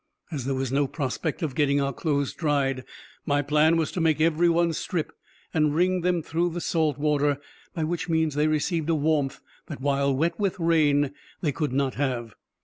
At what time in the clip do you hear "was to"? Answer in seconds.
3.77-4.01